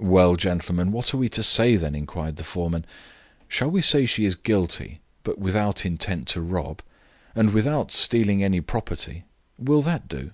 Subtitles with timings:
[0.00, 2.86] "Well, gentlemen, what are we to say, then?" inquired the foreman.
[3.46, 6.80] "Shall we say she is guilty, but without intent to rob?
[7.34, 9.24] And without stealing any property?
[9.58, 10.30] Will that do?"